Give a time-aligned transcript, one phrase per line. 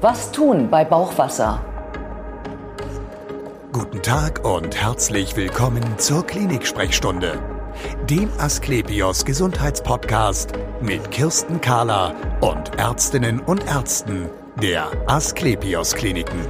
[0.00, 1.60] Was tun bei Bauchwasser?
[3.72, 7.38] Guten Tag und herzlich willkommen zur Klinik-Sprechstunde,
[8.10, 14.28] dem Asklepios Gesundheitspodcast mit Kirsten Kahler und Ärztinnen und Ärzten
[14.60, 16.40] der Asklepios Kliniken.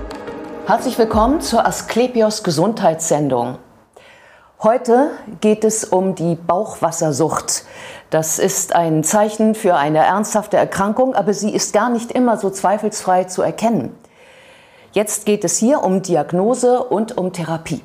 [0.67, 3.59] Herzlich willkommen zur Asklepios Gesundheitssendung.
[4.63, 7.65] Heute geht es um die Bauchwassersucht.
[8.15, 12.49] Das ist ein Zeichen für eine ernsthafte Erkrankung, aber sie ist gar nicht immer so
[12.49, 13.93] zweifelsfrei zu erkennen.
[14.93, 17.81] Jetzt geht es hier um Diagnose und um Therapie.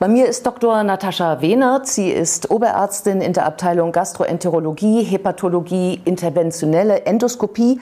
[0.00, 0.82] Bei mir ist Dr.
[0.82, 1.86] Natascha Wehnert.
[1.86, 7.80] Sie ist Oberärztin in der Abteilung Gastroenterologie, Hepatologie, interventionelle Endoskopie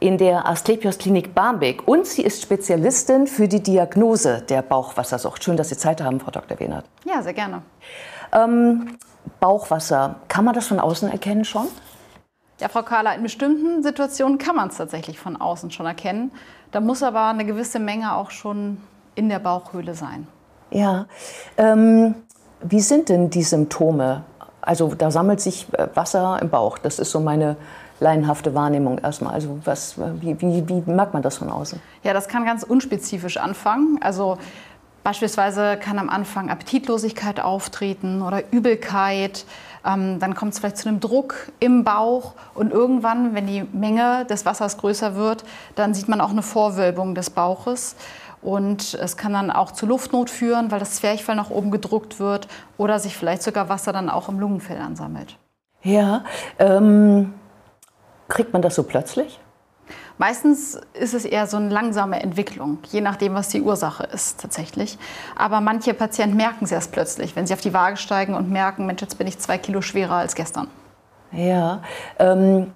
[0.00, 5.44] in der Asklepios Klinik Barmbek und sie ist Spezialistin für die Diagnose der Bauchwassersucht.
[5.44, 6.58] Schön, dass Sie Zeit haben, Frau Dr.
[6.58, 6.84] Wehnert.
[7.04, 7.62] Ja, sehr gerne.
[8.32, 8.98] Ähm,
[9.40, 11.68] Bauchwasser, kann man das von außen erkennen schon?
[12.60, 16.32] Ja, Frau Kahler, in bestimmten Situationen kann man es tatsächlich von außen schon erkennen.
[16.72, 18.78] Da muss aber eine gewisse Menge auch schon
[19.14, 20.26] in der Bauchhöhle sein.
[20.70, 21.06] Ja.
[21.56, 22.14] Ähm,
[22.60, 24.24] wie sind denn die Symptome?
[24.60, 26.78] Also da sammelt sich äh, Wasser im Bauch.
[26.78, 27.56] Das ist so meine
[28.00, 29.34] laienhafte Wahrnehmung erstmal.
[29.34, 31.80] Also was, wie, wie, wie merkt man das von außen?
[32.02, 33.98] Ja, das kann ganz unspezifisch anfangen.
[34.02, 34.38] Also
[35.08, 39.46] beispielsweise kann am Anfang Appetitlosigkeit auftreten oder Übelkeit.
[39.82, 44.26] Ähm, dann kommt es vielleicht zu einem Druck im Bauch und irgendwann, wenn die Menge
[44.26, 45.44] des Wassers größer wird,
[45.76, 47.96] dann sieht man auch eine Vorwölbung des Bauches.
[48.42, 52.46] Und es kann dann auch zu Luftnot führen, weil das Zwerchfell nach oben gedruckt wird
[52.76, 55.38] oder sich vielleicht sogar Wasser dann auch im Lungenfell ansammelt.
[55.82, 56.22] Ja,
[56.58, 57.32] ähm,
[58.28, 59.40] Kriegt man das so plötzlich?
[60.18, 64.98] Meistens ist es eher so eine langsame Entwicklung, je nachdem, was die Ursache ist tatsächlich.
[65.36, 68.86] Aber manche Patienten merken es erst plötzlich, wenn sie auf die Waage steigen und merken,
[68.86, 70.68] Mensch, jetzt bin ich zwei Kilo schwerer als gestern.
[71.30, 71.82] Ja.
[72.18, 72.72] Ähm,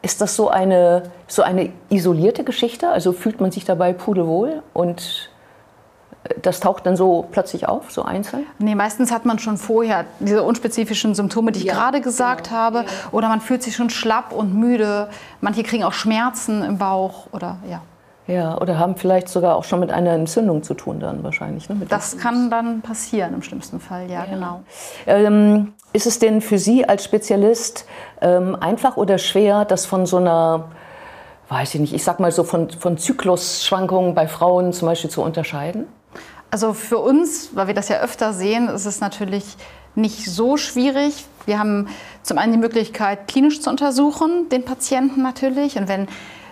[0.00, 2.88] ist das so eine, so eine isolierte Geschichte?
[2.88, 5.30] Also fühlt man sich dabei pudelwohl und
[6.42, 8.46] das taucht dann so plötzlich auf, so einzeln?
[8.58, 12.56] Nee, meistens hat man schon vorher diese unspezifischen Symptome, die ich ja, gerade gesagt genau.
[12.56, 12.84] habe.
[13.12, 15.08] Oder man fühlt sich schon schlapp und müde.
[15.40, 17.80] Manche kriegen auch Schmerzen im Bauch oder ja.
[18.26, 21.70] Ja, oder haben vielleicht sogar auch schon mit einer Entzündung zu tun dann wahrscheinlich.
[21.70, 21.80] Ne?
[21.88, 24.24] das kann dann passieren im schlimmsten Fall, ja, ja.
[24.26, 24.60] genau.
[25.06, 27.86] Ähm, ist es denn für Sie als Spezialist
[28.20, 30.66] ähm, einfach oder schwer, das von so einer
[31.48, 35.22] weiß ich nicht, ich sag mal so von, von Zyklusschwankungen bei Frauen zum Beispiel zu
[35.22, 35.86] unterscheiden?
[36.50, 39.44] Also für uns, weil wir das ja öfter sehen, ist es natürlich
[39.94, 41.26] nicht so schwierig.
[41.44, 41.88] Wir haben
[42.22, 45.76] zum einen die Möglichkeit, klinisch zu untersuchen, den Patienten natürlich.
[45.76, 46.08] Und wenn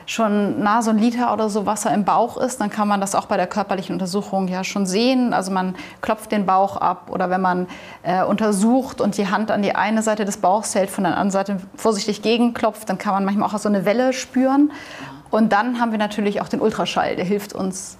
[0.06, 3.14] schon nah so ein Liter oder so Wasser im Bauch ist, dann kann man das
[3.14, 5.32] auch bei der körperlichen Untersuchung ja schon sehen.
[5.32, 7.66] Also man klopft den Bauch ab oder wenn man
[8.02, 11.30] äh, untersucht und die Hand an die eine Seite des Bauchs hält, von der anderen
[11.30, 14.70] Seite vorsichtig gegenklopft, dann kann man manchmal auch so eine Welle spüren.
[15.30, 17.98] Und dann haben wir natürlich auch den Ultraschall, der hilft uns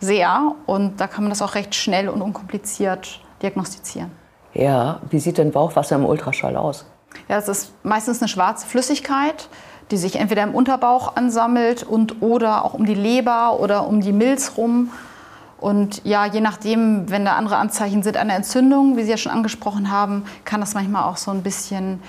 [0.00, 4.10] sehr und da kann man das auch recht schnell und unkompliziert diagnostizieren.
[4.54, 6.86] Ja, wie sieht denn Bauchwasser im Ultraschall aus?
[7.28, 9.48] Ja, es ist meistens eine schwarze Flüssigkeit,
[9.90, 14.12] die sich entweder im Unterbauch ansammelt und oder auch um die Leber oder um die
[14.12, 14.90] Milz rum.
[15.58, 19.32] Und ja, je nachdem, wenn da andere Anzeichen sind einer Entzündung, wie Sie ja schon
[19.32, 22.00] angesprochen haben, kann das manchmal auch so ein bisschen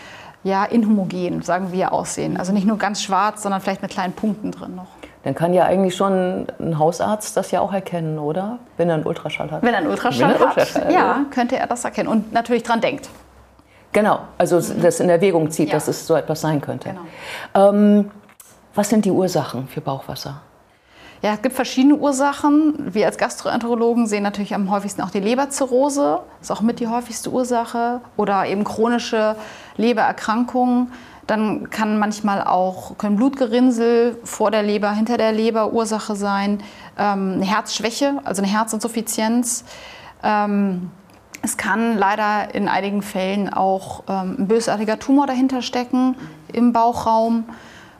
[0.43, 2.37] ja, inhomogen, sagen wir, aussehen.
[2.37, 4.98] Also nicht nur ganz schwarz, sondern vielleicht mit kleinen Punkten drin noch.
[5.23, 8.59] Dann kann ja eigentlich schon ein Hausarzt das ja auch erkennen, oder?
[8.77, 9.61] Wenn er einen Ultraschall hat.
[9.63, 12.79] Wenn er einen Ultraschall, er Ultraschall hat, ja, könnte er das erkennen und natürlich dran
[12.79, 13.09] denkt.
[13.91, 15.73] Genau, also das in Erwägung zieht, ja.
[15.73, 16.89] dass es so etwas sein könnte.
[16.89, 17.69] Genau.
[17.69, 18.11] Ähm,
[18.75, 20.41] was sind die Ursachen für Bauchwasser?
[21.21, 22.93] Ja, es gibt verschiedene Ursachen.
[22.93, 27.29] Wir als Gastroenterologen sehen natürlich am häufigsten auch die Leberzirrhose, ist auch mit die häufigste
[27.29, 29.35] Ursache, oder eben chronische
[29.75, 30.93] Lebererkrankungen.
[31.29, 36.63] Dann kann manchmal auch können Blutgerinnsel vor der Leber, hinter der Leber Ursache sein,
[36.97, 39.63] ähm, eine Herzschwäche, also eine Herzinsuffizienz.
[40.23, 40.89] Ähm,
[41.43, 46.15] es kann leider in einigen Fällen auch ähm, ein bösartiger Tumor dahinter stecken
[46.51, 47.43] im Bauchraum.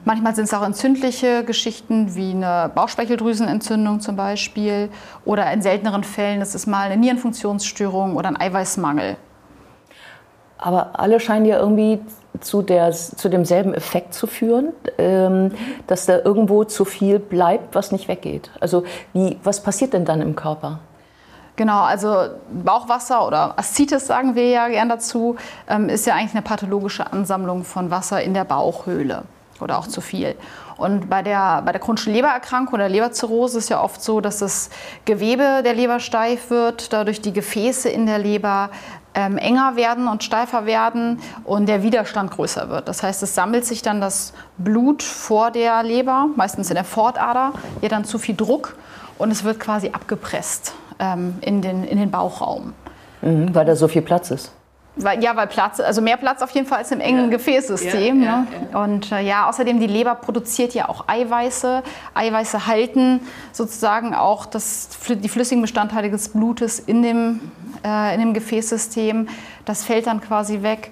[0.04, 4.88] Manchmal sind es auch entzündliche Geschichten wie eine Bauchspeicheldrüsenentzündung zum Beispiel.
[5.24, 9.18] Oder in selteneren Fällen ist es mal eine Nierenfunktionsstörung oder ein Eiweißmangel.
[10.60, 12.00] Aber alle scheinen ja irgendwie
[12.40, 15.52] zu, der, zu demselben Effekt zu führen, ähm,
[15.86, 18.50] dass da irgendwo zu viel bleibt, was nicht weggeht.
[18.60, 20.80] Also wie, was passiert denn dann im Körper?
[21.56, 25.36] Genau, also Bauchwasser oder Aszites sagen wir ja gern dazu,
[25.68, 29.24] ähm, ist ja eigentlich eine pathologische Ansammlung von Wasser in der Bauchhöhle
[29.60, 30.36] oder auch zu viel.
[30.80, 34.70] Und bei der, bei der chronischen Lebererkrankung oder Leberzirrhose ist ja oft so, dass das
[35.04, 38.70] Gewebe der Leber steif wird, dadurch die Gefäße in der Leber
[39.14, 42.88] ähm, enger werden und steifer werden und der Widerstand größer wird.
[42.88, 47.52] Das heißt, es sammelt sich dann das Blut vor der Leber, meistens in der Fortader,
[47.80, 48.76] hier dann zu viel Druck
[49.18, 52.72] und es wird quasi abgepresst ähm, in, den, in den Bauchraum.
[53.20, 54.52] Mhm, weil da so viel Platz ist.
[55.02, 57.30] Weil, ja, weil Platz, also mehr Platz auf jeden Fall als im engen ja.
[57.30, 58.22] Gefäßsystem.
[58.22, 61.82] Ja, ja, Und äh, ja, außerdem die Leber produziert ja auch Eiweiße.
[62.14, 63.20] Eiweiße halten
[63.52, 67.40] sozusagen auch das, die flüssigen Bestandteile des Blutes in dem,
[67.84, 69.28] äh, in dem Gefäßsystem.
[69.64, 70.90] Das fällt dann quasi weg.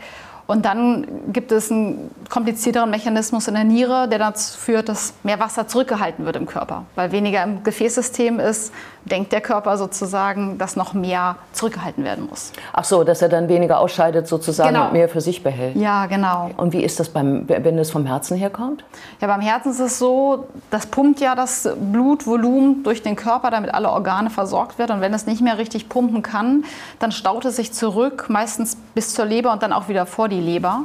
[0.50, 5.38] Und dann gibt es einen komplizierteren Mechanismus in der Niere, der dazu führt, dass mehr
[5.40, 6.86] Wasser zurückgehalten wird im Körper.
[6.94, 8.72] Weil weniger im Gefäßsystem ist,
[9.04, 12.52] denkt der Körper sozusagen, dass noch mehr zurückgehalten werden muss.
[12.72, 14.86] Ach so, dass er dann weniger ausscheidet sozusagen genau.
[14.86, 15.76] und mehr für sich behält.
[15.76, 16.50] Ja, genau.
[16.56, 18.84] Und wie ist das, beim, wenn es vom Herzen herkommt?
[19.20, 23.72] Ja, beim Herzen ist es so, das pumpt ja das Blutvolumen durch den Körper, damit
[23.74, 24.92] alle Organe versorgt werden.
[24.96, 26.64] Und wenn es nicht mehr richtig pumpen kann,
[26.98, 30.37] dann staut es sich zurück, meistens bis zur Leber und dann auch wieder vor die
[30.38, 30.82] die Leber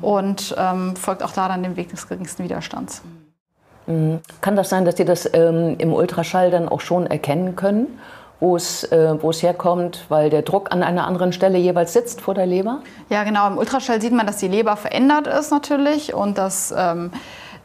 [0.00, 3.02] und ähm, folgt auch da dann dem Weg des geringsten Widerstands.
[3.86, 4.20] Mhm.
[4.40, 7.98] Kann das sein, dass Sie das ähm, im Ultraschall dann auch schon erkennen können,
[8.40, 12.46] wo es, äh, herkommt, weil der Druck an einer anderen Stelle jeweils sitzt vor der
[12.46, 12.80] Leber?
[13.08, 13.48] Ja, genau.
[13.48, 17.10] Im Ultraschall sieht man, dass die Leber verändert ist natürlich und dass ähm,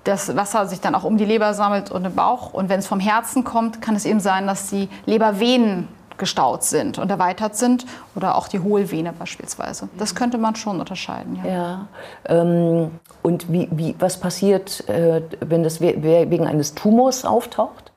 [0.03, 2.53] das Wasser sich dann auch um die Leber sammelt und im Bauch.
[2.53, 5.87] Und wenn es vom Herzen kommt, kann es eben sein, dass die Lebervenen
[6.17, 9.89] gestaut sind und erweitert sind oder auch die Hohlvene beispielsweise.
[9.97, 11.39] Das könnte man schon unterscheiden.
[11.43, 11.51] Ja.
[11.51, 11.87] ja
[12.25, 17.91] ähm, und wie, wie, was passiert, äh, wenn das wegen eines Tumors auftaucht?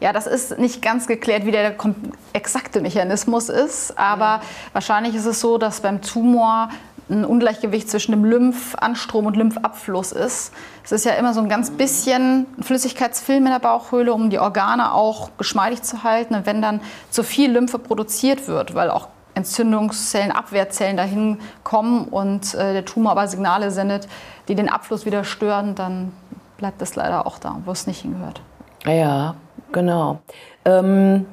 [0.00, 1.74] Ja, das ist nicht ganz geklärt, wie der
[2.32, 4.40] exakte Mechanismus ist, aber ja.
[4.72, 6.68] wahrscheinlich ist es so, dass beim Tumor
[7.10, 10.52] ein Ungleichgewicht zwischen dem Lymphanstrom und Lymphabfluss ist.
[10.84, 14.92] Es ist ja immer so ein ganz bisschen Flüssigkeitsfilm in der Bauchhöhle, um die Organe
[14.92, 16.34] auch geschmeidig zu halten.
[16.34, 16.80] Und wenn dann
[17.10, 23.12] zu viel Lymphe produziert wird, weil auch Entzündungszellen, Abwehrzellen dahin kommen und äh, der Tumor
[23.12, 24.08] aber Signale sendet,
[24.48, 26.12] die den Abfluss wieder stören, dann
[26.56, 28.40] bleibt das leider auch da, wo es nicht hingehört.
[28.86, 29.34] Ja,
[29.72, 30.20] genau.
[30.64, 31.26] Ähm,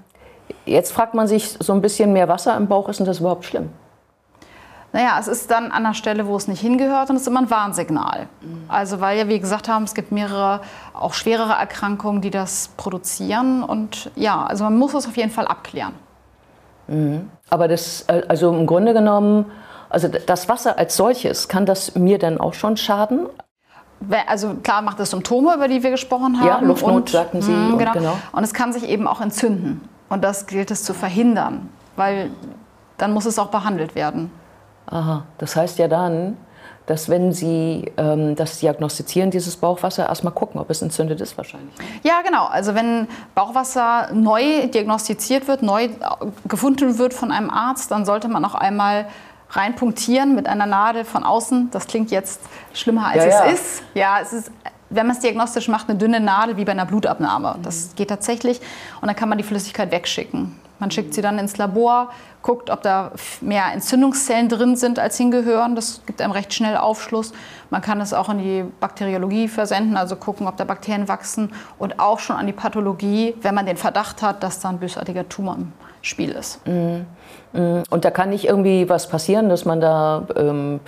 [0.65, 3.45] jetzt fragt man sich so ein bisschen mehr Wasser im Bauch, ist denn das überhaupt
[3.45, 3.69] schlimm?
[4.93, 7.41] Naja, es ist dann an der Stelle, wo es nicht hingehört und es ist immer
[7.41, 8.27] ein Warnsignal.
[8.41, 8.65] Mhm.
[8.67, 10.61] Also weil ja, wie gesagt haben, es gibt mehrere,
[10.93, 13.63] auch schwerere Erkrankungen, die das produzieren.
[13.63, 15.93] Und ja, also man muss es auf jeden Fall abklären.
[16.87, 17.29] Mhm.
[17.49, 19.45] Aber das, äh, also im Grunde genommen,
[19.89, 23.27] also das Wasser als solches, kann das mir dann auch schon schaden?
[24.27, 26.47] Also klar macht es Symptome, über die wir gesprochen haben.
[26.47, 27.51] Ja, Luftnot und, sagten Sie.
[27.51, 27.91] Mh, genau.
[27.91, 28.17] Und, genau.
[28.31, 29.87] und es kann sich eben auch entzünden.
[30.09, 32.31] Und das gilt es zu verhindern, weil
[32.97, 34.31] dann muss es auch behandelt werden.
[34.87, 36.37] Aha, das heißt ja dann,
[36.85, 41.73] dass wenn Sie ähm, das diagnostizieren, dieses Bauchwasser, erstmal gucken, ob es entzündet ist wahrscheinlich.
[42.03, 42.45] Ja, genau.
[42.45, 45.89] Also wenn Bauchwasser neu diagnostiziert wird, neu
[46.47, 49.05] gefunden wird von einem Arzt, dann sollte man auch einmal
[49.51, 51.69] reinpunktieren mit einer Nadel von außen.
[51.71, 52.41] Das klingt jetzt
[52.73, 53.45] schlimmer, als ja, es ja.
[53.45, 53.83] ist.
[53.93, 54.51] Ja, es ist
[54.91, 57.55] wenn man es diagnostisch macht, eine dünne Nadel wie bei einer Blutabnahme.
[57.63, 58.59] Das geht tatsächlich.
[58.99, 60.59] Und dann kann man die Flüssigkeit wegschicken.
[60.81, 62.09] Man schickt sie dann ins Labor,
[62.41, 65.75] guckt, ob da mehr Entzündungszellen drin sind, als hingehören.
[65.75, 67.33] Das gibt einem recht schnell Aufschluss.
[67.69, 71.53] Man kann es auch in die Bakteriologie versenden, also gucken, ob da Bakterien wachsen.
[71.77, 75.29] Und auch schon an die Pathologie, wenn man den Verdacht hat, dass da ein bösartiger
[75.29, 76.65] Tumor im Spiel ist.
[76.67, 77.05] Mhm.
[77.53, 77.83] mhm.
[77.91, 80.79] Und da kann nicht irgendwie was passieren, dass man da ähm,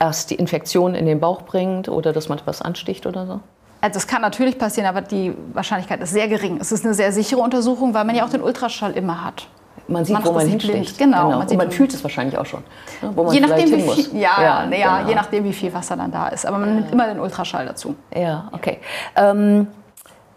[0.00, 3.40] erst die Infektion in den Bauch bringt oder dass man etwas ansticht oder so?
[3.80, 6.58] Also das kann natürlich passieren, aber die Wahrscheinlichkeit ist sehr gering.
[6.60, 9.46] Es ist eine sehr sichere Untersuchung, weil man ja auch den Ultraschall immer hat.
[9.88, 10.98] Man sieht, man wo man hinsticht.
[10.98, 11.26] Genau.
[11.26, 11.38] genau.
[11.38, 12.62] Man, Und man fühlt es wahrscheinlich auch schon.
[13.02, 15.08] Ne, wo man je nachdem, wie viel, ja, ja, ja genau.
[15.08, 16.46] je nachdem, wie viel Wasser dann da ist.
[16.46, 17.96] Aber man nimmt immer den Ultraschall dazu.
[18.14, 18.78] Ja, okay.
[19.16, 19.66] Ähm,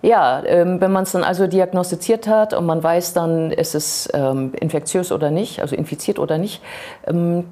[0.01, 4.09] ja, ähm, wenn man es dann also diagnostiziert hat und man weiß dann, ist es
[4.13, 6.61] ähm, infektiös oder nicht, also infiziert oder nicht,
[7.07, 7.45] ähm,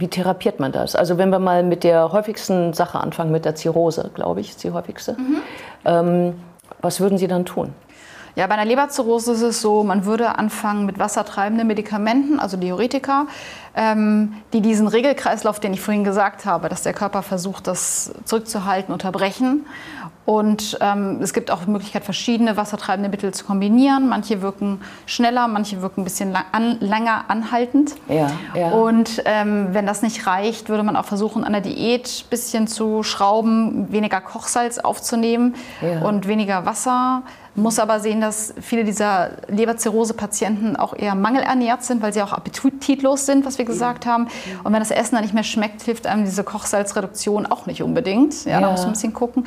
[0.00, 0.96] wie therapiert man das?
[0.96, 4.64] Also wenn wir mal mit der häufigsten Sache anfangen, mit der Zirrhose, glaube ich, ist
[4.64, 5.12] die häufigste.
[5.12, 5.36] Mhm.
[5.84, 6.34] Ähm,
[6.80, 7.72] was würden Sie dann tun?
[8.36, 13.28] Ja, bei einer Leberzirrhose ist es so, man würde anfangen mit wassertreibenden Medikamenten, also Diuretika,
[13.76, 18.92] ähm, die diesen Regelkreislauf, den ich vorhin gesagt habe, dass der Körper versucht, das zurückzuhalten,
[18.92, 19.66] unterbrechen.
[20.26, 24.08] Und ähm, es gibt auch die Möglichkeit, verschiedene wassertreibende Mittel zu kombinieren.
[24.08, 27.94] Manche wirken schneller, manche wirken ein bisschen lang, an, länger anhaltend.
[28.08, 28.70] Ja, ja.
[28.70, 32.66] Und ähm, wenn das nicht reicht, würde man auch versuchen, an der Diät ein bisschen
[32.66, 36.00] zu schrauben, weniger Kochsalz aufzunehmen ja.
[36.00, 37.22] und weniger Wasser
[37.54, 43.26] muss aber sehen, dass viele dieser Leberzirrhose-Patienten auch eher mangelernährt sind, weil sie auch appetitlos
[43.26, 44.28] sind, was wir gesagt haben.
[44.64, 48.44] Und wenn das Essen dann nicht mehr schmeckt, hilft einem diese Kochsalzreduktion auch nicht unbedingt.
[48.44, 48.60] Ja, ja.
[48.60, 49.46] da muss man ein bisschen gucken.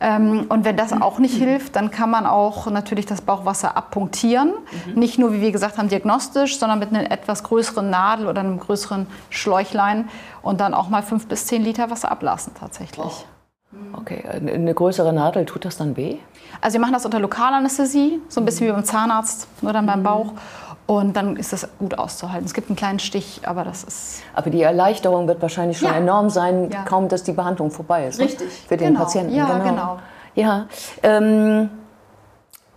[0.00, 4.52] Ähm, und wenn das auch nicht hilft, dann kann man auch natürlich das Bauchwasser abpunktieren.
[4.86, 4.98] Mhm.
[4.98, 8.58] Nicht nur, wie wir gesagt haben, diagnostisch, sondern mit einer etwas größeren Nadel oder einem
[8.58, 10.08] größeren Schläuchlein
[10.40, 13.04] und dann auch mal fünf bis zehn Liter Wasser ablassen tatsächlich.
[13.04, 13.39] Oh.
[13.96, 16.16] Okay, eine größere Nadel, tut das dann weh?
[16.60, 20.00] Also wir machen das unter Lokalanästhesie, so ein bisschen wie beim Zahnarzt, nur dann beim
[20.00, 20.04] mhm.
[20.04, 20.32] Bauch.
[20.86, 22.44] Und dann ist das gut auszuhalten.
[22.46, 24.22] Es gibt einen kleinen Stich, aber das ist.
[24.34, 25.98] Aber die Erleichterung wird wahrscheinlich schon ja.
[25.98, 26.82] enorm sein, ja.
[26.82, 28.18] kaum dass die Behandlung vorbei ist.
[28.18, 28.48] Richtig.
[28.48, 28.68] Ne?
[28.68, 29.00] Für den genau.
[29.00, 29.34] Patienten.
[29.34, 29.64] Ja, genau.
[29.64, 29.98] genau.
[30.34, 30.66] Ja.
[31.04, 31.70] Ähm,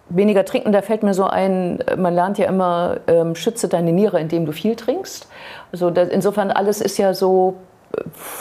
[0.09, 4.19] weniger trinken, da fällt mir so ein, man lernt ja immer, ähm, schütze deine Niere,
[4.19, 5.27] indem du viel trinkst.
[5.71, 7.55] Also das, insofern alles ist ja so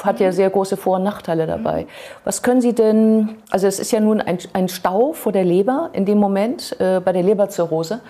[0.02, 1.86] hat ja sehr große Vor- und Nachteile dabei.
[2.24, 5.90] Was können Sie denn, also es ist ja nun ein, ein Stau vor der Leber
[5.92, 8.00] in dem Moment äh, bei der Leberzirrhose.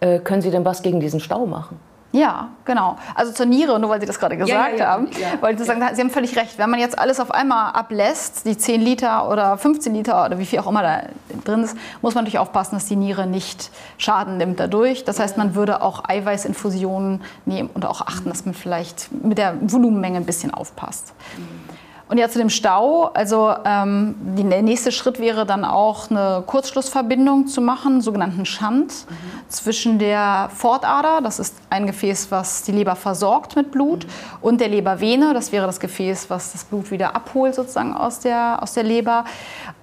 [0.00, 1.78] Äh, können Sie denn was gegen diesen Stau machen?
[2.12, 2.98] Ja, genau.
[3.14, 5.66] Also zur Niere, nur weil Sie das gerade gesagt ja, ja, haben, ja, wollte ich
[5.66, 6.58] sagen, Sie haben völlig recht.
[6.58, 10.44] Wenn man jetzt alles auf einmal ablässt, die 10 Liter oder 15 Liter oder wie
[10.44, 11.02] viel auch immer da
[11.44, 15.04] drin ist, muss man natürlich aufpassen, dass die Niere nicht Schaden nimmt dadurch.
[15.04, 19.54] Das heißt, man würde auch Eiweißinfusionen nehmen und auch achten, dass man vielleicht mit der
[19.60, 21.14] Volumenmenge ein bisschen aufpasst.
[21.38, 21.71] Mhm.
[22.12, 27.46] Und ja, zu dem Stau, also ähm, der nächste Schritt wäre dann auch eine Kurzschlussverbindung
[27.46, 29.48] zu machen, sogenannten Schand, mhm.
[29.48, 34.10] zwischen der Fortader, das ist ein Gefäß, was die Leber versorgt mit Blut, mhm.
[34.42, 38.62] und der Lebervene, das wäre das Gefäß, was das Blut wieder abholt sozusagen aus der,
[38.62, 39.24] aus der Leber.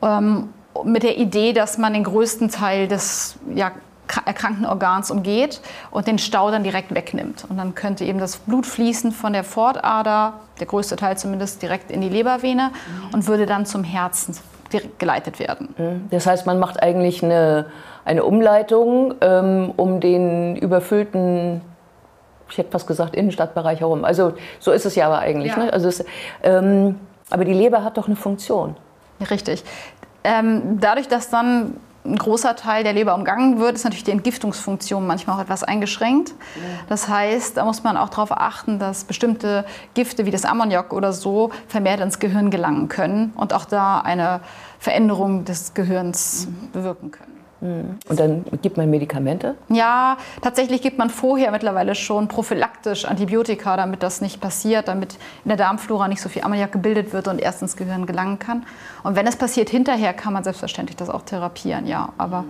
[0.04, 0.50] Ähm,
[0.84, 3.72] mit der Idee, dass man den größten Teil des ja,
[4.26, 5.62] erkrankten Organs umgeht
[5.92, 7.46] und den Stau dann direkt wegnimmt.
[7.48, 11.92] Und dann könnte eben das Blut fließen von der Fortader, der größte Teil zumindest, direkt
[11.92, 13.14] in die Lebervene mhm.
[13.14, 14.36] und würde dann zum Herzen
[14.98, 15.74] geleitet werden.
[15.78, 16.08] Mhm.
[16.12, 17.68] Das heißt, man macht eigentlich eine,
[18.06, 21.62] eine Umleitung ähm, um den überfüllten
[22.52, 24.04] ich hätte fast gesagt, Innenstadtbereich herum.
[24.04, 25.52] Also so ist es ja aber eigentlich.
[25.52, 25.66] Ja.
[25.66, 25.74] Ne?
[25.74, 26.04] Also es,
[26.44, 27.00] ähm,
[27.30, 28.76] aber die Leber hat doch eine Funktion.
[29.30, 29.64] Richtig.
[30.24, 31.76] Ähm, dadurch, dass dann
[32.06, 36.34] ein großer Teil der Leber umgangen wird, ist natürlich die Entgiftungsfunktion manchmal auch etwas eingeschränkt.
[36.88, 41.14] Das heißt, da muss man auch darauf achten, dass bestimmte Gifte wie das Ammoniak oder
[41.14, 44.42] so vermehrt ins Gehirn gelangen können und auch da eine
[44.80, 47.39] Veränderung des Gehirns bewirken können.
[47.62, 49.56] Und dann gibt man Medikamente?
[49.68, 55.50] Ja, tatsächlich gibt man vorher mittlerweile schon prophylaktisch Antibiotika, damit das nicht passiert, damit in
[55.50, 58.66] der Darmflora nicht so viel Ammoniak gebildet wird und erst ins Gehirn gelangen kann.
[59.04, 62.10] Und wenn es passiert hinterher, kann man selbstverständlich das auch therapieren, ja.
[62.18, 62.46] Aber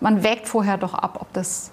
[0.00, 1.70] man wägt vorher doch ab, ob das,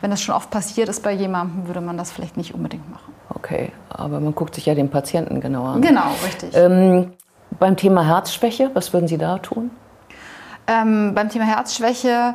[0.00, 3.12] wenn das schon oft passiert ist bei jemandem, würde man das vielleicht nicht unbedingt machen.
[3.28, 5.82] Okay, aber man guckt sich ja den Patienten genauer an.
[5.82, 6.50] Genau, richtig.
[6.54, 7.12] Ähm,
[7.60, 9.70] beim Thema Herzschwäche, was würden Sie da tun?
[10.68, 12.34] Ähm, beim Thema Herzschwäche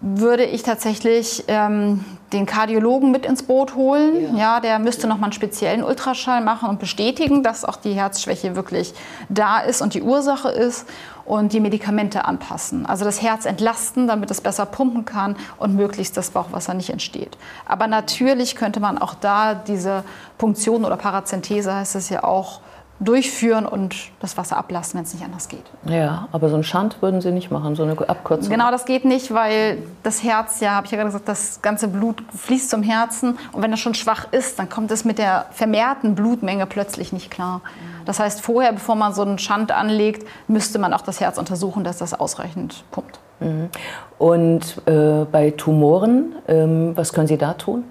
[0.00, 4.34] würde ich tatsächlich ähm, den Kardiologen mit ins Boot holen.
[4.36, 7.92] Ja, ja der müsste noch mal einen speziellen Ultraschall machen und bestätigen, dass auch die
[7.92, 8.92] Herzschwäche wirklich
[9.28, 10.86] da ist und die Ursache ist
[11.24, 12.86] und die Medikamente anpassen.
[12.86, 17.38] Also das Herz entlasten, damit es besser pumpen kann und möglichst das Bauchwasser nicht entsteht.
[17.66, 20.04] Aber natürlich könnte man auch da diese
[20.38, 22.60] Punktion oder Parazenthese heißt es ja auch
[23.00, 25.64] durchführen und das Wasser ablassen, wenn es nicht anders geht.
[25.86, 28.50] Ja, aber so einen Schand würden Sie nicht machen, so eine Abkürzung.
[28.50, 31.88] Genau, das geht nicht, weil das Herz, ja, habe ich ja gerade gesagt, das ganze
[31.88, 35.46] Blut fließt zum Herzen und wenn es schon schwach ist, dann kommt es mit der
[35.50, 37.62] vermehrten Blutmenge plötzlich nicht klar.
[38.04, 41.84] Das heißt, vorher, bevor man so einen Schand anlegt, müsste man auch das Herz untersuchen,
[41.84, 43.18] dass das ausreichend pumpt.
[43.40, 43.70] Mhm.
[44.18, 47.84] Und äh, bei Tumoren, ähm, was können Sie da tun?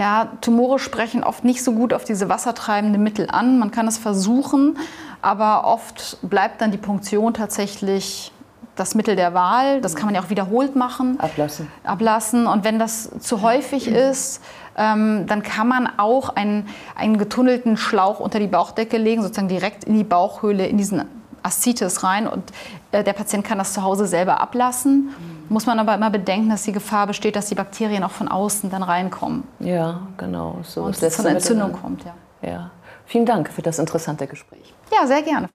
[0.00, 3.58] Ja, Tumore sprechen oft nicht so gut auf diese wassertreibende Mittel an.
[3.58, 4.78] Man kann es versuchen,
[5.20, 8.32] aber oft bleibt dann die Punktion tatsächlich
[8.76, 9.82] das Mittel der Wahl.
[9.82, 11.20] Das kann man ja auch wiederholt machen.
[11.20, 11.70] Ablassen.
[11.84, 12.46] Ablassen.
[12.46, 14.42] Und wenn das zu häufig ist,
[14.74, 16.66] ähm, dann kann man auch einen,
[16.96, 21.04] einen getunnelten Schlauch unter die Bauchdecke legen, sozusagen direkt in die Bauchhöhle, in diesen
[21.42, 22.26] Aszites rein.
[22.26, 22.52] Und
[22.92, 25.10] äh, der Patient kann das zu Hause selber ablassen.
[25.48, 28.70] Muss man aber immer bedenken, dass die Gefahr besteht, dass die Bakterien auch von außen
[28.70, 29.44] dann reinkommen.
[29.58, 30.58] Ja, genau.
[30.62, 32.14] So und es zu einer Entzündung kommt, ja.
[32.48, 32.70] ja.
[33.06, 34.72] Vielen Dank für das interessante Gespräch.
[34.92, 35.48] Ja, sehr gerne.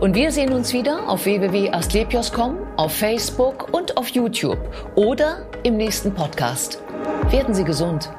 [0.00, 4.58] Und wir sehen uns wieder auf www.astlepios.com, auf Facebook und auf YouTube
[4.96, 6.82] oder im nächsten Podcast.
[7.30, 8.10] Werden Sie gesund.